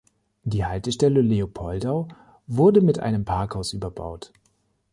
[0.41, 2.07] Die Haltestelle Leopoldau
[2.47, 4.33] wurde mit einem Parkhaus überbaut.